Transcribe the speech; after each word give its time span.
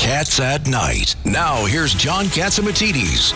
Cats 0.00 0.40
at 0.40 0.66
Night. 0.66 1.14
Now, 1.26 1.66
here's 1.66 1.92
John 1.92 2.24
Catsimatidis. 2.24 3.34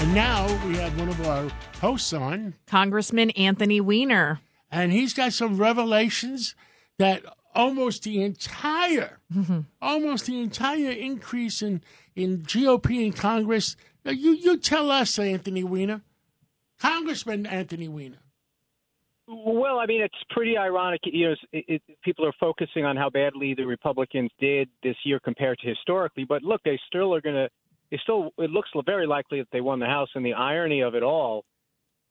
And 0.00 0.12
now 0.12 0.46
we 0.66 0.76
have 0.78 0.98
one 0.98 1.08
of 1.08 1.24
our 1.24 1.48
hosts 1.80 2.12
on, 2.12 2.54
Congressman 2.66 3.30
Anthony 3.30 3.80
Weiner. 3.80 4.40
and 4.68 4.90
he's 4.90 5.14
got 5.14 5.32
some 5.32 5.58
revelations 5.58 6.56
that 6.98 7.22
almost 7.54 8.02
the 8.02 8.20
entire, 8.20 9.20
almost 9.80 10.26
the 10.26 10.40
entire 10.40 10.90
increase 10.90 11.62
in, 11.62 11.80
in 12.16 12.42
GOP 12.42 13.06
in 13.06 13.12
Congress. 13.12 13.76
Now, 14.04 14.10
you, 14.10 14.32
you 14.32 14.56
tell 14.58 14.90
us, 14.90 15.20
Anthony 15.20 15.62
Weiner, 15.62 16.00
Congressman 16.80 17.46
Anthony 17.46 17.86
Weiner. 17.86 18.18
Well, 19.28 19.78
I 19.78 19.86
mean, 19.86 20.02
it's 20.02 20.14
pretty 20.30 20.56
ironic. 20.58 21.00
You 21.04 21.30
know, 21.30 21.34
it, 21.52 21.64
it, 21.68 21.82
people 22.02 22.26
are 22.26 22.32
focusing 22.40 22.84
on 22.84 22.96
how 22.96 23.08
badly 23.08 23.54
the 23.54 23.64
Republicans 23.64 24.30
did 24.40 24.68
this 24.82 24.96
year 25.04 25.20
compared 25.20 25.58
to 25.60 25.68
historically. 25.68 26.24
But 26.24 26.42
look, 26.42 26.60
they 26.64 26.78
still 26.88 27.14
are 27.14 27.20
going 27.20 27.36
to. 27.36 27.48
They 27.90 27.98
still. 28.02 28.30
It 28.38 28.50
looks 28.50 28.70
very 28.84 29.06
likely 29.06 29.38
that 29.38 29.48
they 29.52 29.60
won 29.60 29.78
the 29.78 29.86
House. 29.86 30.08
And 30.14 30.26
the 30.26 30.34
irony 30.34 30.82
of 30.82 30.94
it 30.94 31.02
all 31.02 31.44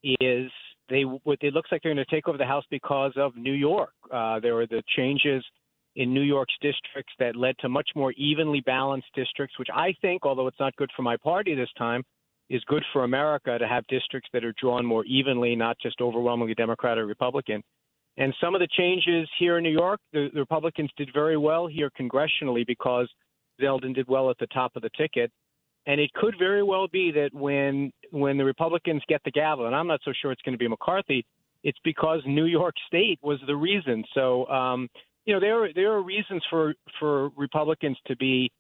is 0.03 0.49
they. 0.89 1.03
It 1.41 1.53
looks 1.53 1.71
like 1.71 1.83
they're 1.83 1.93
going 1.93 2.05
to 2.05 2.05
take 2.05 2.27
over 2.27 2.37
the 2.37 2.45
House 2.45 2.65
because 2.71 3.13
of 3.17 3.35
New 3.35 3.53
York. 3.53 3.93
Uh, 4.11 4.39
there 4.39 4.55
were 4.55 4.67
the 4.67 4.81
changes 4.95 5.43
in 5.97 6.13
New 6.13 6.21
York's 6.21 6.53
districts 6.61 7.13
that 7.19 7.35
led 7.35 7.55
to 7.59 7.67
much 7.67 7.89
more 7.95 8.13
evenly 8.13 8.61
balanced 8.61 9.07
districts, 9.13 9.59
which 9.59 9.67
I 9.73 9.93
think, 10.01 10.25
although 10.25 10.47
it's 10.47 10.59
not 10.59 10.75
good 10.77 10.89
for 10.95 11.01
my 11.01 11.17
party 11.17 11.53
this 11.55 11.69
time, 11.77 12.03
is 12.51 12.61
good 12.65 12.83
for 12.91 13.05
America 13.05 13.57
to 13.57 13.65
have 13.65 13.87
districts 13.87 14.29
that 14.33 14.43
are 14.43 14.53
drawn 14.61 14.85
more 14.85 15.05
evenly, 15.05 15.55
not 15.55 15.77
just 15.81 16.01
overwhelmingly 16.01 16.53
Democrat 16.53 16.97
or 16.97 17.05
Republican. 17.05 17.63
And 18.17 18.35
some 18.41 18.53
of 18.53 18.59
the 18.59 18.67
changes 18.77 19.29
here 19.39 19.57
in 19.57 19.63
New 19.63 19.71
York, 19.71 20.01
the, 20.11 20.27
the 20.33 20.41
Republicans 20.41 20.89
did 20.97 21.09
very 21.13 21.37
well 21.37 21.65
here 21.65 21.89
congressionally 21.97 22.67
because 22.67 23.09
Zeldin 23.61 23.95
did 23.95 24.05
well 24.09 24.29
at 24.29 24.37
the 24.37 24.47
top 24.47 24.73
of 24.75 24.81
the 24.81 24.89
ticket. 24.97 25.31
And 25.87 26.01
it 26.01 26.11
could 26.13 26.35
very 26.37 26.61
well 26.61 26.89
be 26.89 27.09
that 27.11 27.29
when 27.33 27.91
when 28.11 28.37
the 28.37 28.45
Republicans 28.45 29.01
get 29.07 29.21
the 29.23 29.31
gavel, 29.31 29.65
and 29.65 29.75
I'm 29.75 29.87
not 29.87 30.01
so 30.03 30.11
sure 30.21 30.31
it's 30.31 30.41
going 30.41 30.53
to 30.53 30.59
be 30.59 30.67
McCarthy, 30.67 31.25
it's 31.63 31.79
because 31.85 32.19
New 32.27 32.45
York 32.45 32.75
State 32.85 33.17
was 33.23 33.39
the 33.47 33.55
reason. 33.55 34.03
So 34.13 34.45
um, 34.47 34.89
you 35.25 35.33
know 35.33 35.39
there 35.39 35.63
are 35.63 35.73
there 35.73 35.93
are 35.93 36.03
reasons 36.03 36.43
for 36.49 36.75
for 36.99 37.29
Republicans 37.37 37.97
to 38.07 38.15
be 38.17 38.51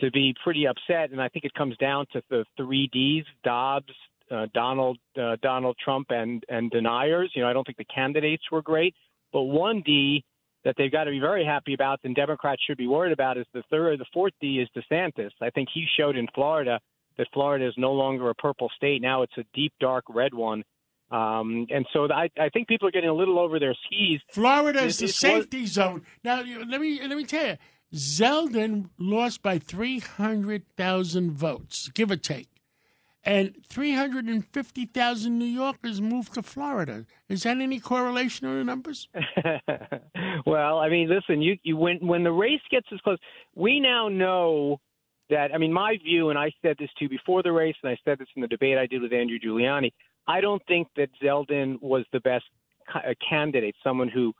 to 0.00 0.10
be 0.10 0.34
pretty 0.44 0.66
upset, 0.66 1.10
and 1.10 1.20
I 1.20 1.28
think 1.28 1.44
it 1.44 1.54
comes 1.54 1.76
down 1.78 2.06
to 2.12 2.22
the 2.28 2.44
three 2.56 2.88
Ds: 2.92 3.24
Dobbs, 3.44 3.92
uh, 4.30 4.46
Donald, 4.52 4.98
uh, 5.20 5.36
Donald 5.42 5.76
Trump, 5.82 6.08
and 6.10 6.44
and 6.48 6.70
deniers. 6.70 7.30
You 7.34 7.42
know, 7.42 7.48
I 7.48 7.52
don't 7.52 7.64
think 7.64 7.78
the 7.78 7.84
candidates 7.84 8.44
were 8.50 8.62
great, 8.62 8.94
but 9.32 9.42
one 9.42 9.82
D 9.84 10.24
that 10.64 10.74
they've 10.76 10.92
got 10.92 11.04
to 11.04 11.10
be 11.10 11.20
very 11.20 11.44
happy 11.44 11.74
about, 11.74 12.00
and 12.02 12.14
Democrats 12.14 12.60
should 12.66 12.76
be 12.76 12.88
worried 12.88 13.12
about, 13.12 13.38
is 13.38 13.46
the 13.54 13.62
third, 13.70 14.00
the 14.00 14.06
fourth 14.12 14.32
D 14.40 14.58
is 14.58 14.68
DeSantis. 14.76 15.30
I 15.40 15.50
think 15.50 15.68
he 15.72 15.86
showed 15.98 16.16
in 16.16 16.26
Florida 16.34 16.80
that 17.18 17.28
Florida 17.32 17.66
is 17.68 17.74
no 17.76 17.92
longer 17.92 18.28
a 18.30 18.34
purple 18.34 18.70
state; 18.76 19.00
now 19.00 19.22
it's 19.22 19.36
a 19.38 19.44
deep, 19.54 19.72
dark 19.80 20.04
red 20.08 20.34
one. 20.34 20.62
Um, 21.08 21.68
and 21.70 21.86
so 21.92 22.08
I, 22.12 22.28
I 22.36 22.48
think 22.48 22.66
people 22.66 22.88
are 22.88 22.90
getting 22.90 23.08
a 23.08 23.14
little 23.14 23.38
over 23.38 23.60
their 23.60 23.76
skis. 23.86 24.20
Florida 24.28 24.82
is 24.82 24.98
the 24.98 25.06
safety 25.06 25.64
zone. 25.66 26.02
Now, 26.24 26.42
let 26.42 26.80
me 26.80 27.00
let 27.00 27.16
me 27.16 27.24
tell 27.24 27.46
you, 27.46 27.56
Zeldin 27.94 28.90
lost 28.98 29.42
by 29.42 29.58
three 29.58 30.00
hundred 30.00 30.64
thousand 30.76 31.32
votes, 31.32 31.88
give 31.94 32.10
or 32.10 32.16
take, 32.16 32.48
and 33.24 33.54
three 33.68 33.94
hundred 33.94 34.26
and 34.26 34.44
fifty 34.44 34.86
thousand 34.86 35.38
New 35.38 35.44
Yorkers 35.44 36.00
moved 36.00 36.34
to 36.34 36.42
Florida. 36.42 37.06
Is 37.28 37.44
that 37.44 37.58
any 37.58 37.78
correlation 37.78 38.46
on 38.48 38.58
the 38.58 38.64
numbers? 38.64 39.08
well, 40.46 40.78
I 40.78 40.88
mean, 40.88 41.08
listen, 41.08 41.40
you, 41.40 41.56
you 41.62 41.76
when 41.76 41.98
when 42.06 42.24
the 42.24 42.32
race 42.32 42.60
gets 42.70 42.86
as 42.92 43.00
close, 43.00 43.18
we 43.54 43.80
now 43.80 44.08
know 44.08 44.80
that. 45.30 45.54
I 45.54 45.58
mean, 45.58 45.72
my 45.72 45.96
view, 46.02 46.30
and 46.30 46.38
I 46.38 46.50
said 46.62 46.76
this 46.78 46.90
too 46.98 47.08
before 47.08 47.42
the 47.42 47.52
race, 47.52 47.76
and 47.82 47.90
I 47.90 47.96
said 48.04 48.18
this 48.18 48.28
in 48.34 48.42
the 48.42 48.48
debate 48.48 48.78
I 48.78 48.86
did 48.86 49.00
with 49.00 49.12
Andrew 49.12 49.38
Giuliani. 49.38 49.92
I 50.26 50.40
don't 50.40 50.62
think 50.66 50.88
that 50.96 51.08
Zeldin 51.22 51.80
was 51.80 52.04
the 52.12 52.20
best 52.20 52.44
uh, 52.92 53.14
candidate. 53.28 53.76
Someone 53.84 54.08
who 54.08 54.34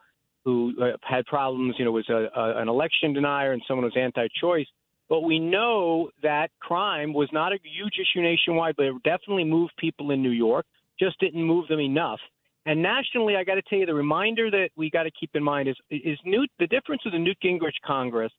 who 0.47 0.73
uh, 0.81 0.97
had 1.03 1.27
problems, 1.27 1.75
you 1.77 1.85
know, 1.85 1.91
was 1.91 2.09
a, 2.09 2.29
a, 2.35 2.63
an 2.63 2.69
election 2.69 3.13
denier 3.13 3.53
and 3.53 3.61
someone 3.67 3.85
was 3.85 3.97
anti-choice. 3.97 4.69
But 5.09 5.23
we 5.23 5.41
know 5.41 6.11
that 6.23 6.51
crime 6.61 7.13
was 7.13 7.29
not 7.33 7.53
a 7.53 7.59
huge 7.65 7.95
issue 8.01 8.23
nationwide, 8.23 8.77
but 8.77 8.87
it 8.87 8.95
definitely 9.03 9.45
moved 9.45 9.73
people 9.77 10.13
in 10.13 10.23
New 10.23 10.31
York. 10.31 10.65
Just 11.01 11.19
didn't 11.19 11.43
move 11.43 11.67
them 11.67 11.81
enough. 11.81 12.21
And 12.65 12.81
nationally, 12.81 13.35
I 13.35 13.43
got 13.43 13.57
to 13.57 13.63
tell 13.63 13.81
you, 13.81 13.87
the 13.87 13.95
reminder 13.95 14.49
that 14.53 14.71
we 14.77 14.89
got 14.89 15.03
to 15.03 15.11
keep 15.19 15.31
in 15.35 15.43
mind 15.43 15.69
is 15.69 15.77
is 15.91 16.19
Newt. 16.25 16.49
The 16.61 16.67
difference 16.69 17.03
with 17.05 17.15
the 17.15 17.19
Newt 17.19 17.39
Gingrich 17.45 17.81
Congress 17.85 18.33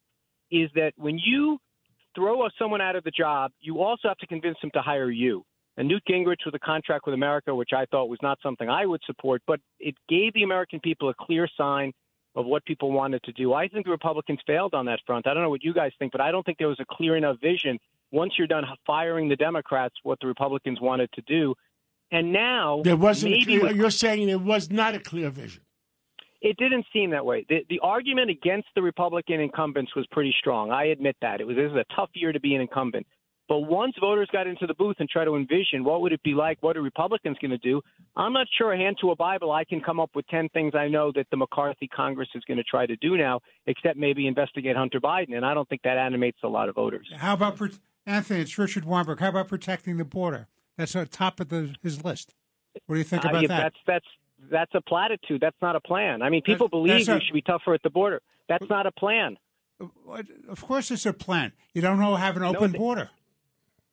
is 0.50 0.70
that 0.76 0.94
when 0.96 1.18
you 1.18 1.60
throw 2.16 2.48
someone 2.58 2.82
out 2.82 2.96
of 2.96 3.04
the 3.04 3.12
job, 3.12 3.52
you 3.60 3.82
also 3.82 4.08
have 4.08 4.18
to 4.18 4.28
convince 4.28 4.58
them 4.62 4.72
to 4.74 4.82
hire 4.82 5.12
you. 5.12 5.44
And 5.78 5.88
Newt 5.88 6.04
Gingrich 6.10 6.44
with 6.46 6.56
a 6.56 6.60
contract 6.60 7.06
with 7.06 7.14
America, 7.14 7.54
which 7.54 7.70
I 7.74 7.86
thought 7.86 8.10
was 8.10 8.20
not 8.24 8.40
something 8.42 8.68
I 8.68 8.86
would 8.86 9.02
support, 9.06 9.44
but 9.46 9.60
it 9.80 9.96
gave 10.10 10.34
the 10.34 10.44
American 10.44 10.80
people 10.80 11.10
a 11.10 11.14
clear 11.14 11.48
sign 11.56 11.94
of 12.36 12.46
what 12.46 12.66
people 12.66 12.92
wanted 12.92 13.22
to 13.24 13.32
do. 13.32 13.54
I 13.54 13.68
think 13.68 13.86
the 13.86 13.92
Republicans 13.92 14.40
failed 14.46 14.74
on 14.74 14.86
that 14.86 15.00
front. 15.06 15.28
I 15.28 15.34
don't 15.34 15.44
know 15.44 15.50
what 15.50 15.64
you 15.64 15.74
guys 15.74 15.92
think, 16.00 16.12
but 16.12 16.22
I 16.22 16.32
don't 16.32 16.44
think 16.46 16.58
there 16.58 16.68
was 16.68 16.80
a 16.80 16.86
clear 16.90 17.16
enough 17.16 17.38
vision 17.42 17.80
once 18.12 18.34
you're 18.38 18.48
done 18.48 18.64
firing 18.86 19.30
the 19.30 19.36
Democrats 19.36 19.96
what 20.04 20.20
the 20.20 20.28
Republicans 20.28 20.80
wanted 20.82 21.12
to 21.14 21.22
do. 21.22 21.54
And 22.12 22.32
now 22.32 22.82
There 22.84 22.96
wasn't. 22.96 23.44
Clear, 23.44 23.64
with- 23.64 23.76
you're 23.76 23.92
saying 23.92 24.28
there 24.28 24.40
was 24.40 24.72
not 24.72 24.96
a 24.96 25.00
clear 25.00 25.30
vision. 25.30 25.62
it 26.42 26.56
didn't 26.58 26.86
seem 26.94 27.10
that 27.12 27.26
way. 27.26 27.46
The, 27.50 27.66
the 27.70 27.80
argument 27.80 28.30
against 28.30 28.68
the 28.76 28.82
Republican 28.82 29.40
incumbents 29.42 29.96
was 29.96 30.06
pretty 30.12 30.34
strong. 30.40 30.72
I 30.72 30.86
admit 30.86 31.18
that. 31.22 31.42
It 31.42 31.48
was 31.48 31.56
this 31.56 31.72
is 31.72 31.76
a 31.78 31.86
tough 31.96 32.12
year 32.14 32.32
to 32.32 32.40
be 32.40 32.56
an 32.56 32.62
incumbent. 32.62 33.06
But 33.48 33.60
once 33.60 33.96
voters 34.00 34.28
got 34.32 34.46
into 34.46 34.68
the 34.68 34.74
booth 34.74 34.98
and 35.00 35.08
try 35.08 35.24
to 35.24 35.36
envision 35.36 35.84
what 35.86 36.02
would 36.02 36.12
it 36.12 36.22
be 36.22 36.34
like, 36.34 36.62
what 36.62 36.76
are 36.76 36.82
Republicans 36.82 37.38
going 37.40 37.52
to 37.52 37.58
do, 37.58 37.82
I'm 38.16 38.34
not 38.34 38.48
sure, 38.58 38.74
a 38.74 38.78
hand 38.78 38.98
to 39.02 39.12
a 39.12 39.16
Bible, 39.16 39.52
I 39.52 39.64
can 39.64 39.80
come 39.80 40.00
up 40.02 40.10
with 40.16 40.28
10 40.28 40.50
things 40.50 40.74
I 40.76 40.88
know 40.90 41.12
that 41.16 41.28
the 41.32 41.38
McCarthy 41.38 41.88
Congress 41.88 42.28
is 42.36 42.44
going 42.46 42.58
to 42.58 42.64
try 42.64 42.86
to 42.86 42.96
do 42.98 43.16
now, 43.18 43.40
except 43.66 43.98
maybe 43.98 44.28
investigate 44.28 44.76
Hunter 44.76 45.00
Biden. 45.00 45.34
And 45.36 45.46
I 45.46 45.54
don't 45.54 45.68
think 45.70 45.84
that 45.84 45.98
animates 45.98 46.40
a 46.44 46.48
lot 46.50 46.68
of 46.68 46.76
voters. 46.76 47.08
How 47.16 47.34
about 47.36 47.56
pro- 47.56 47.70
Anthony? 48.06 48.42
It's 48.42 48.58
Richard 48.58 48.84
Weinberg. 48.84 49.20
How 49.22 49.30
about 49.30 49.48
protecting 49.48 49.96
the 49.98 50.06
border? 50.06 50.48
That's 50.76 50.96
on 50.96 51.08
top 51.08 51.40
of 51.40 51.48
the, 51.48 51.74
his 51.82 52.04
list. 52.04 52.36
What 52.86 52.96
do 52.96 53.00
you 53.00 53.06
think 53.06 53.26
Uh, 53.26 53.30
about 53.30 53.42
yeah, 53.44 53.48
that? 53.48 53.62
That's 53.64 53.76
that's 53.88 54.06
that's 54.52 54.76
a 54.76 54.82
platitude. 54.82 55.42
That's 55.42 55.56
not 55.64 55.76
a 55.76 55.80
plan. 55.80 56.22
I 56.22 56.30
mean, 56.30 56.44
people 56.44 56.68
believe 56.68 57.00
you 57.00 57.06
should 57.06 57.34
be 57.34 57.42
tougher 57.42 57.74
at 57.74 57.82
the 57.82 57.90
border. 57.90 58.22
That's 58.48 58.70
not 58.70 58.86
a 58.86 58.92
plan. 58.92 59.38
Of 60.48 60.62
course, 60.62 60.92
it's 60.92 61.06
a 61.06 61.14
plan. 61.14 61.54
You 61.74 61.82
don't 61.82 62.00
know 62.00 62.16
have 62.16 62.38
an 62.38 62.44
open 62.44 62.72
they- 62.74 62.78
border. 62.78 63.10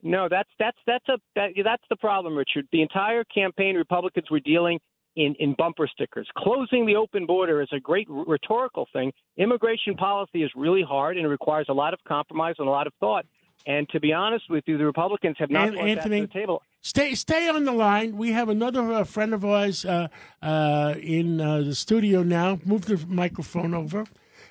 No, 0.05 0.29
that's 0.31 0.51
that's 0.59 0.77
that's 0.87 1.09
a 1.09 1.19
that, 1.35 1.51
that's 1.65 1.83
the 1.89 1.97
problem, 1.97 2.37
Richard. 2.37 2.69
The 2.71 2.83
entire 2.83 3.25
campaign, 3.25 3.75
Republicans 3.75 4.31
were 4.31 4.41
dealing 4.41 4.79
in 5.17 5.35
in 5.39 5.55
bumper 5.57 5.89
stickers. 5.89 6.29
Closing 6.37 6.87
the 6.87 6.95
open 6.95 7.25
border 7.25 7.63
is 7.63 7.69
a 7.73 7.81
great 7.81 8.07
r- 8.11 8.25
rhetorical 8.27 8.87
thing. 8.93 9.13
Immigration 9.39 9.95
policy 9.95 10.43
is 10.43 10.51
really 10.55 10.83
hard 10.83 11.17
and 11.17 11.25
it 11.25 11.29
requires 11.29 11.67
a 11.71 11.73
lot 11.73 11.95
of 11.95 12.01
compromise 12.07 12.55
and 12.59 12.69
a 12.69 12.71
lot 12.71 12.87
of 12.87 12.93
thought. 13.01 13.25
And 13.67 13.89
to 13.91 14.01
be 14.01 14.13
honest 14.13 14.45
with 14.51 14.65
you, 14.67 14.77
the 14.77 14.85
Republicans 14.85 15.37
have 15.39 15.51
not 15.51 15.69
An- 15.69 15.75
brought 15.75 15.95
that 15.95 16.03
to 16.03 16.09
the 16.09 16.27
table. 16.27 16.63
Stay, 16.83 17.15
stay 17.15 17.49
on 17.49 17.65
the 17.65 17.73
line. 17.73 18.19
We 18.19 18.33
have 18.33 18.51
another 18.51 18.93
uh, 18.93 19.05
friend 19.05 19.33
of 19.33 19.43
ours 19.43 19.87
uh, 19.87 20.09
uh, 20.43 20.95
in 21.01 21.41
uh, 21.41 21.63
the 21.63 21.75
studio 21.75 22.23
now. 22.23 22.61
Move 22.67 22.85
the 22.85 23.03
microphone 23.09 23.73
over, 23.73 24.05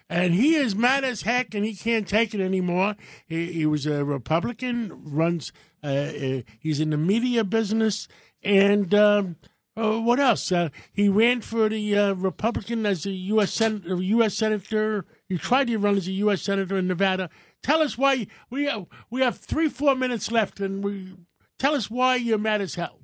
and 0.10 0.34
he 0.34 0.56
is 0.56 0.76
mad 0.76 1.04
as 1.04 1.24
heck, 1.24 1.54
and 1.54 1.66
he 1.66 1.76
can't 1.76 2.08
take 2.08 2.34
it 2.34 2.42
anymore. 2.42 2.96
He, 3.28 3.52
he 3.52 3.66
was 3.66 3.86
a 3.86 4.04
Republican, 4.04 4.92
runs. 5.04 5.52
Uh, 5.84 5.88
uh, 5.88 6.42
he's 6.60 6.80
in 6.80 6.90
the 6.92 6.98
media 6.98 7.44
business, 7.44 8.08
and 8.42 8.94
um, 8.94 9.36
uh, 9.76 10.00
what 10.00 10.20
else? 10.20 10.52
Uh, 10.52 10.70
he 10.92 11.10
ran 11.10 11.42
for 11.42 11.68
the 11.68 11.98
uh, 11.98 12.14
Republican 12.14 12.86
as 12.86 13.06
a 13.06 13.12
U.S. 13.12 13.54
Sen- 13.54 13.84
uh, 13.90 13.96
U.S. 13.96 14.36
senator. 14.36 15.06
He 15.28 15.38
tried 15.38 15.68
to 15.68 15.78
run 15.78 15.98
as 15.98 16.08
a 16.08 16.12
U.S. 16.12 16.42
senator 16.42 16.78
in 16.78 16.88
Nevada. 16.88 17.30
Tell 17.64 17.82
us 17.82 17.98
why 17.98 18.28
we 18.50 18.66
have, 18.66 18.86
we 19.10 19.22
have 19.22 19.38
three 19.38 19.70
four 19.70 19.96
minutes 19.96 20.32
left, 20.32 20.60
and 20.60 20.84
we 20.84 21.16
tell 21.58 21.74
us 21.74 21.90
why 21.90 22.16
you're 22.16 22.38
mad 22.38 22.62
as 22.62 22.76
hell. 22.76 23.00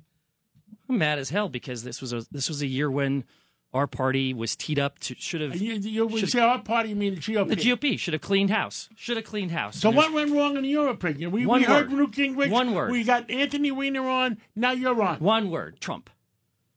I'm 0.88 0.98
mad 0.98 1.18
as 1.18 1.30
hell 1.30 1.48
because 1.48 1.82
this 1.82 2.00
was 2.00 2.12
a 2.12 2.24
this 2.30 2.48
was 2.48 2.62
a 2.62 2.66
year 2.66 2.90
when 2.90 3.24
Our 3.72 3.86
party 3.86 4.34
was 4.34 4.56
teed 4.56 4.80
up 4.80 4.98
to 5.00 5.14
should 5.16 5.40
have. 5.40 5.54
You, 5.56 5.74
you, 5.74 6.06
when 6.06 6.18
you 6.18 6.26
say 6.26 6.40
our 6.40 6.60
party, 6.60 6.88
you 6.88 6.96
mean 6.96 7.14
the 7.14 7.20
GOP. 7.20 7.48
the 7.48 7.56
GOP 7.56 7.98
should 7.98 8.14
have 8.14 8.20
cleaned 8.20 8.50
house. 8.50 8.88
Should 8.96 9.16
have 9.16 9.24
cleaned 9.24 9.52
house. 9.52 9.76
So 9.78 9.90
And 9.90 9.96
what 9.96 10.12
went 10.12 10.32
wrong 10.32 10.56
in 10.56 10.64
your 10.64 10.88
opinion? 10.88 11.30
We, 11.30 11.46
One 11.46 11.60
we 11.60 11.66
heard 11.66 11.88
word. 11.90 11.98
Newt 11.98 12.10
Gingrich. 12.10 12.50
One 12.50 12.74
word. 12.74 12.90
We 12.90 13.04
got 13.04 13.30
Anthony 13.30 13.70
Weiner 13.70 14.08
on. 14.08 14.38
Now 14.56 14.72
you're 14.72 15.00
on. 15.00 15.20
One 15.20 15.50
word: 15.50 15.78
Trump. 15.80 16.10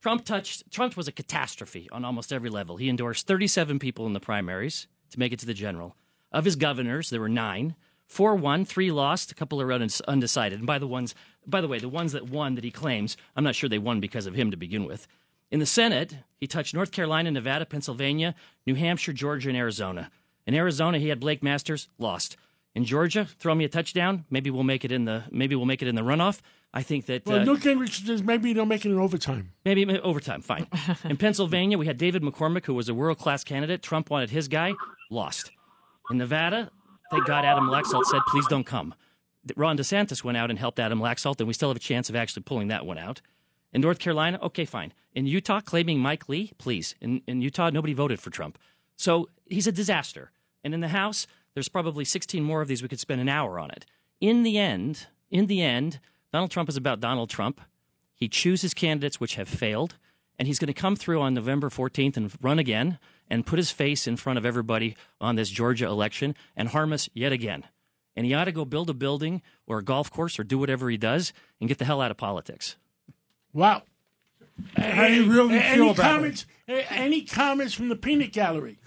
Trump 0.02 0.24
touched. 0.24 0.70
Trump 0.70 0.96
was 0.96 1.08
a 1.08 1.12
catastrophe 1.12 1.90
on 1.92 2.06
almost 2.06 2.32
every 2.32 2.50
level. 2.50 2.78
He 2.78 2.90
endorsed 2.90 3.26
37 3.26 3.80
people 3.80 4.06
in 4.06 4.14
the 4.14 4.20
primaries 4.20 4.88
to 5.10 5.20
make 5.20 5.32
it 5.32 5.40
to 5.40 5.46
the 5.46 5.54
general. 5.54 5.96
Of 6.32 6.46
his 6.46 6.56
governors, 6.56 7.10
there 7.10 7.22
were 7.22 7.30
nine. 7.30 7.76
Four 8.06 8.36
won, 8.36 8.66
three 8.66 8.92
lost, 8.92 9.32
a 9.32 9.36
couple 9.36 9.62
are 9.62 9.72
unde- 9.72 10.02
undecided. 10.08 10.60
And 10.60 10.68
by 10.68 10.78
the 10.78 10.88
ones, 10.88 11.16
by 11.48 11.62
the 11.62 11.68
way, 11.68 11.80
the 11.80 11.90
ones 11.90 12.12
that 12.12 12.30
won 12.30 12.56
that 12.56 12.64
he 12.64 12.70
claims, 12.70 13.18
I'm 13.36 13.44
not 13.44 13.56
sure 13.56 13.70
they 13.70 13.80
won 13.80 14.00
because 14.00 14.28
of 14.28 14.36
him 14.36 14.52
to 14.52 14.58
begin 14.58 14.86
with. 14.86 15.08
In 15.52 15.60
the 15.60 15.66
Senate, 15.66 16.16
he 16.40 16.48
touched 16.48 16.74
North 16.74 16.92
Carolina, 16.92 17.32
Nevada, 17.32 17.66
Pennsylvania, 17.66 18.36
New 18.66 18.76
Hampshire, 18.76 19.14
Georgia, 19.14 19.50
and 19.50 19.58
Arizona. 19.58 20.10
In 20.46 20.54
Arizona, 20.54 21.00
he 21.00 21.10
had 21.10 21.20
Blake 21.20 21.44
Masters, 21.44 21.88
lost. 21.98 22.38
In 22.76 22.86
Georgia, 22.86 23.26
throw 23.26 23.54
me 23.54 23.66
a 23.66 23.70
touchdown. 23.70 24.26
Maybe 24.32 24.50
we'll 24.50 24.64
make 24.64 24.84
it 24.84 24.92
in 24.92 25.06
the 25.06 25.24
maybe 25.32 25.56
we'll 25.56 25.68
make 25.68 25.82
it 25.84 25.88
in 25.88 25.96
the 25.96 26.02
runoff. 26.02 26.42
I 26.74 26.82
think 26.82 27.06
that 27.06 27.26
Well, 27.28 27.42
uh, 27.42 27.44
Newt 27.44 27.60
Gingrich 27.60 28.04
says 28.06 28.24
maybe 28.24 28.52
they'll 28.52 28.66
make 28.66 28.84
it 28.84 28.90
in 28.90 28.98
overtime. 28.98 29.52
Maybe 29.64 29.86
maybe 29.86 30.00
overtime, 30.00 30.42
fine. 30.42 30.66
In 31.04 31.18
Pennsylvania, 31.18 31.78
we 31.78 31.86
had 31.86 31.98
David 32.00 32.24
McCormick, 32.24 32.66
who 32.66 32.74
was 32.74 32.90
a 32.90 32.96
world 32.96 33.20
class 33.20 33.44
candidate. 33.44 33.84
Trump 33.84 34.10
wanted 34.10 34.32
his 34.32 34.48
guy, 34.48 34.74
lost. 35.12 35.52
In 36.10 36.18
Nevada, 36.18 36.72
thank 37.12 37.28
God 37.28 37.46
Adam 37.46 37.70
Laxalt 37.70 38.06
said, 38.06 38.22
please 38.28 38.48
don't 38.48 38.66
come. 38.66 38.96
Ron 39.56 39.78
DeSantis 39.78 40.24
went 40.24 40.38
out 40.38 40.50
and 40.50 40.58
helped 40.58 40.80
Adam 40.80 41.00
Laxalt, 41.00 41.40
and 41.40 41.48
we 41.48 41.54
still 41.54 41.70
have 41.70 41.78
a 41.78 41.80
chance 41.80 42.10
of 42.10 42.16
actually 42.16 42.44
pulling 42.44 42.70
that 42.70 42.86
one 42.86 42.98
out. 42.98 43.22
In 43.74 43.82
North 43.82 44.00
Carolina, 44.00 44.40
okay, 44.42 44.66
fine. 44.66 44.94
In 45.14 45.26
Utah, 45.26 45.60
claiming 45.60 46.00
Mike 46.00 46.30
Lee, 46.30 46.52
please. 46.58 46.96
In, 47.02 47.22
in 47.28 47.42
Utah, 47.42 47.70
nobody 47.70 47.94
voted 47.94 48.20
for 48.20 48.30
Trump. 48.30 48.58
So 48.96 49.30
he's 49.46 49.68
a 49.68 49.72
disaster. 49.72 50.32
And 50.64 50.74
in 50.74 50.80
the 50.80 50.90
House, 50.90 51.28
there's 51.54 51.70
probably 51.70 52.06
16 52.06 52.44
more 52.44 52.62
of 52.62 52.68
these. 52.68 52.82
We 52.82 52.88
could 52.88 53.00
spend 53.00 53.22
an 53.22 53.30
hour 53.30 53.60
on 53.60 53.72
it. 53.72 53.86
In 54.22 54.44
the 54.44 54.58
end, 54.58 55.08
in 55.30 55.48
the 55.48 55.62
end, 55.62 56.00
Donald 56.32 56.52
Trump 56.52 56.70
is 56.70 56.78
about 56.78 57.00
Donald 57.00 57.30
Trump. 57.30 57.62
He 58.16 58.28
chooses 58.28 58.74
candidates 58.74 59.20
which 59.20 59.36
have 59.36 59.50
failed, 59.50 59.98
and 60.38 60.48
he's 60.48 60.60
going 60.60 60.68
to 60.68 60.74
come 60.74 60.96
through 60.96 61.22
on 61.22 61.34
November 61.34 61.70
14th 61.70 62.16
and 62.16 62.32
run 62.42 62.60
again 62.60 63.00
and 63.30 63.46
put 63.46 63.60
his 63.60 63.72
face 63.72 64.08
in 64.08 64.18
front 64.18 64.38
of 64.38 64.46
everybody 64.46 64.96
on 65.20 65.36
this 65.36 65.50
Georgia 65.50 65.88
election 65.88 66.36
and 66.56 66.70
harm 66.70 66.94
us 66.94 67.10
yet 67.14 67.32
again. 67.32 67.66
And 68.16 68.26
he 68.26 68.34
ought 68.34 68.46
to 68.46 68.52
go 68.52 68.66
build 68.66 68.90
a 68.90 68.94
building 68.94 69.42
or 69.66 69.80
a 69.80 69.84
golf 69.84 70.12
course 70.12 70.40
or 70.40 70.44
do 70.44 70.58
whatever 70.58 70.90
he 70.90 70.98
does 70.98 71.34
and 71.60 71.68
get 71.68 71.80
the 71.80 71.86
hell 71.86 72.02
out 72.02 72.12
of 72.12 72.18
politics. 72.18 72.76
Wow. 73.54 73.84
How 74.76 75.08
do 75.08 75.14
you 75.14 75.32
really 75.32 75.58
any 75.58 75.76
feel 75.76 75.92
about 75.92 76.04
comments, 76.04 76.46
it? 76.68 76.86
Any 76.92 77.22
comments 77.22 77.74
from 77.74 77.90
the 77.90 77.96
peanut 77.96 78.34
gallery? 78.34 78.80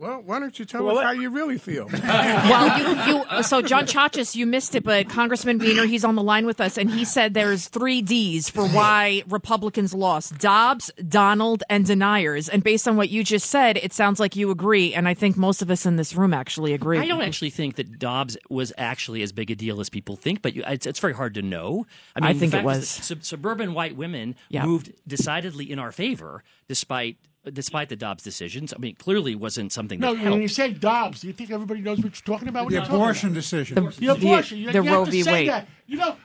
Well, 0.00 0.22
why 0.22 0.38
don't 0.38 0.58
you 0.58 0.64
tell 0.64 0.88
us 0.88 1.04
how 1.04 1.10
you 1.10 1.28
really 1.28 1.58
feel? 1.58 1.86
well, 1.92 3.06
you, 3.06 3.22
you, 3.36 3.42
so 3.42 3.60
John 3.60 3.84
Chachas, 3.84 4.34
you 4.34 4.46
missed 4.46 4.74
it, 4.74 4.82
but 4.82 5.10
Congressman 5.10 5.58
Weiner, 5.58 5.84
he's 5.84 6.06
on 6.06 6.14
the 6.14 6.22
line 6.22 6.46
with 6.46 6.58
us, 6.58 6.78
and 6.78 6.90
he 6.90 7.04
said 7.04 7.34
there's 7.34 7.68
three 7.68 8.00
D's 8.00 8.48
for 8.48 8.66
why 8.66 9.24
Republicans 9.28 9.92
lost: 9.92 10.38
Dobbs, 10.38 10.90
Donald, 11.06 11.64
and 11.68 11.84
deniers. 11.84 12.48
And 12.48 12.64
based 12.64 12.88
on 12.88 12.96
what 12.96 13.10
you 13.10 13.22
just 13.22 13.50
said, 13.50 13.76
it 13.76 13.92
sounds 13.92 14.18
like 14.18 14.36
you 14.36 14.50
agree, 14.50 14.94
and 14.94 15.06
I 15.06 15.12
think 15.12 15.36
most 15.36 15.60
of 15.60 15.70
us 15.70 15.84
in 15.84 15.96
this 15.96 16.14
room 16.14 16.32
actually 16.32 16.72
agree. 16.72 16.98
I 16.98 17.06
don't 17.06 17.20
actually 17.20 17.50
think 17.50 17.76
that 17.76 17.98
Dobbs 17.98 18.38
was 18.48 18.72
actually 18.78 19.20
as 19.20 19.32
big 19.32 19.50
a 19.50 19.54
deal 19.54 19.82
as 19.82 19.90
people 19.90 20.16
think, 20.16 20.40
but 20.40 20.56
you, 20.56 20.62
it's, 20.66 20.86
it's 20.86 20.98
very 20.98 21.12
hard 21.12 21.34
to 21.34 21.42
know. 21.42 21.86
I, 22.16 22.20
mean, 22.20 22.30
I 22.30 22.32
think 22.32 22.54
it 22.54 22.64
was. 22.64 22.88
sub- 22.88 23.22
suburban 23.22 23.74
white 23.74 23.96
women 23.96 24.36
Yeah. 24.48 24.64
moved 24.64 24.94
decidedly 25.06 25.70
in 25.70 25.78
our 25.78 25.92
favor, 25.92 26.42
despite 26.68 27.18
despite 27.52 27.88
the 27.88 27.96
Dobbs 27.96 28.22
decisions. 28.22 28.72
I 28.74 28.78
mean, 28.78 28.90
it 28.92 28.98
clearly 28.98 29.34
wasn't 29.34 29.72
something 29.72 29.98
that 30.00 30.06
No, 30.06 30.14
helped. 30.14 30.30
when 30.32 30.42
you 30.42 30.48
say 30.48 30.72
Dobbs, 30.72 31.20
do 31.20 31.26
you 31.26 31.32
think 31.32 31.50
everybody 31.50 31.80
knows 31.80 31.98
what 31.98 32.04
you're 32.14 32.36
talking 32.36 32.48
about? 32.48 32.64
What 32.64 32.70
The 32.70 32.74
you're 32.76 32.84
talking 32.84 32.96
abortion 32.96 33.28
about? 33.30 33.34
decision. 33.36 33.74
The 33.98 34.06
abortion. 34.08 34.58
You, 34.58 34.72
the 34.72 34.82
you 34.82 34.90
Roe 34.92 35.04
have 35.04 35.12
to 35.14 35.24
v. 35.24 35.30
Wade. 35.30 35.48
that. 35.48 35.68
You 35.86 35.96
know, 35.96 36.16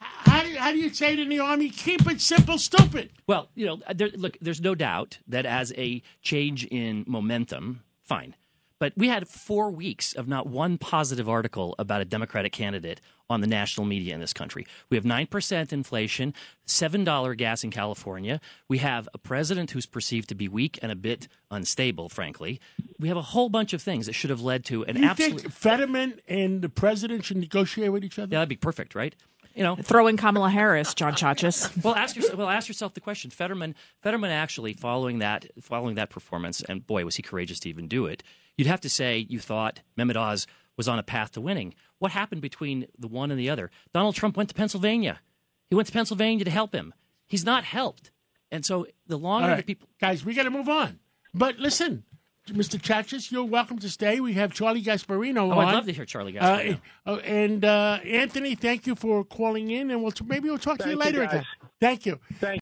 how 0.00 0.42
do, 0.42 0.56
how 0.56 0.72
do 0.72 0.78
you 0.78 0.90
say 0.90 1.12
it 1.14 1.18
in 1.18 1.28
the 1.28 1.40
army? 1.40 1.70
Keep 1.70 2.10
it 2.10 2.20
simple, 2.20 2.56
stupid. 2.58 3.10
Well, 3.26 3.48
you 3.54 3.66
know, 3.66 3.80
there, 3.94 4.08
look, 4.14 4.36
there's 4.40 4.60
no 4.60 4.74
doubt 4.74 5.18
that 5.28 5.44
as 5.46 5.72
a 5.76 6.02
change 6.22 6.64
in 6.66 7.04
momentum, 7.06 7.82
fine. 8.04 8.34
But 8.78 8.92
we 8.96 9.08
had 9.08 9.26
four 9.26 9.70
weeks 9.70 10.12
of 10.12 10.28
not 10.28 10.46
one 10.46 10.78
positive 10.78 11.28
article 11.28 11.74
about 11.78 12.00
a 12.00 12.04
Democratic 12.04 12.52
candidate 12.52 13.00
on 13.28 13.40
the 13.40 13.46
national 13.46 13.86
media 13.86 14.14
in 14.14 14.20
this 14.20 14.32
country. 14.32 14.66
We 14.88 14.96
have 14.96 15.04
9% 15.04 15.72
inflation, 15.72 16.32
$7 16.66 17.36
gas 17.36 17.64
in 17.64 17.70
California. 17.70 18.40
We 18.68 18.78
have 18.78 19.08
a 19.12 19.18
president 19.18 19.72
who's 19.72 19.86
perceived 19.86 20.28
to 20.28 20.34
be 20.34 20.48
weak 20.48 20.78
and 20.80 20.92
a 20.92 20.96
bit 20.96 21.28
unstable, 21.50 22.08
frankly. 22.08 22.60
We 22.98 23.08
have 23.08 23.16
a 23.16 23.22
whole 23.22 23.48
bunch 23.48 23.72
of 23.72 23.82
things 23.82 24.06
that 24.06 24.14
should 24.14 24.30
have 24.30 24.40
led 24.40 24.64
to 24.66 24.84
an 24.84 24.96
you 24.96 25.04
absolute. 25.04 25.40
think 25.40 25.52
Fetterman 25.52 26.20
and 26.28 26.62
the 26.62 26.68
president 26.68 27.24
should 27.24 27.36
negotiate 27.36 27.92
with 27.92 28.04
each 28.04 28.18
other? 28.18 28.32
Yeah, 28.32 28.38
that'd 28.38 28.48
be 28.48 28.56
perfect, 28.56 28.94
right? 28.94 29.14
You 29.54 29.64
know, 29.64 29.76
Throw 29.76 30.06
in 30.06 30.16
Kamala 30.16 30.50
Harris, 30.50 30.94
John 30.94 31.14
Chachas. 31.14 31.70
well, 31.84 31.94
ask 31.94 32.14
yourself. 32.16 32.38
Well, 32.38 32.48
ask 32.48 32.68
yourself 32.68 32.94
the 32.94 33.00
question. 33.00 33.30
Fetterman, 33.30 33.74
Fetterman 34.02 34.30
actually 34.30 34.72
following 34.74 35.18
that, 35.18 35.46
following 35.60 35.96
that 35.96 36.10
performance, 36.10 36.62
and 36.62 36.86
boy, 36.86 37.04
was 37.04 37.16
he 37.16 37.22
courageous 37.22 37.58
to 37.60 37.68
even 37.68 37.88
do 37.88 38.06
it. 38.06 38.22
You'd 38.56 38.68
have 38.68 38.80
to 38.82 38.88
say 38.88 39.26
you 39.28 39.40
thought 39.40 39.80
Mehmet 39.96 40.16
Oz 40.16 40.46
was 40.76 40.88
on 40.88 40.98
a 40.98 41.02
path 41.02 41.32
to 41.32 41.40
winning. 41.40 41.74
What 41.98 42.12
happened 42.12 42.40
between 42.42 42.86
the 42.96 43.08
one 43.08 43.30
and 43.30 43.38
the 43.40 43.50
other? 43.50 43.70
Donald 43.92 44.14
Trump 44.14 44.36
went 44.36 44.48
to 44.50 44.54
Pennsylvania. 44.54 45.20
He 45.68 45.74
went 45.74 45.86
to 45.88 45.92
Pennsylvania 45.92 46.44
to 46.44 46.50
help 46.50 46.72
him. 46.74 46.94
He's 47.26 47.44
not 47.44 47.64
helped, 47.64 48.10
and 48.50 48.64
so 48.64 48.86
the 49.06 49.18
longer 49.18 49.50
All 49.50 49.56
the 49.56 49.62
people. 49.62 49.88
guys, 50.00 50.24
we 50.24 50.34
got 50.34 50.44
to 50.44 50.50
move 50.50 50.68
on. 50.68 51.00
But 51.34 51.58
listen, 51.58 52.04
Mr. 52.52 52.80
Chachas, 52.80 53.30
you're 53.30 53.44
welcome 53.44 53.78
to 53.78 53.88
stay. 53.88 54.20
We 54.20 54.32
have 54.34 54.52
Charlie 54.52 54.82
Gasparino 54.82 55.38
Oh, 55.38 55.50
on. 55.52 55.66
I'd 55.66 55.72
love 55.74 55.86
to 55.86 55.92
hear 55.92 56.04
Charlie 56.04 56.38
Uh, 56.38 56.58
Gasparino. 56.58 56.80
uh, 57.06 57.14
and 57.16 57.64
uh, 57.64 57.98
Anthony, 58.04 58.54
thank 58.54 58.86
you 58.86 58.94
for 58.94 59.24
calling 59.24 59.70
in, 59.70 59.90
and 59.90 60.02
we'll 60.02 60.12
maybe 60.26 60.48
we'll 60.48 60.58
talk 60.58 60.78
to 60.78 60.88
you 60.90 60.98
Thank 60.98 61.14
you, 61.14 61.22
again. 61.22 61.44
Thank 61.80 62.06
you. 62.06 62.18
Thank 62.40 62.60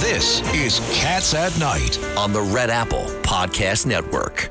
This 0.00 0.40
is 0.54 0.78
Cats 1.00 1.34
at 1.34 1.56
Night. 1.58 1.98
on 2.16 2.32
the 2.32 2.40
Red 2.42 2.70
Apple 2.70 3.04
Podcast 3.22 3.86
Network. 3.86 4.50